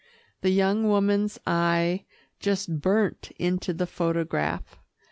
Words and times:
The 0.41 0.49
young 0.49 0.87
woman's 0.87 1.37
eye 1.45 2.05
just 2.39 2.79
burnt 2.81 3.29
into 3.37 3.71
the 3.71 3.85
photograph. 3.85 4.79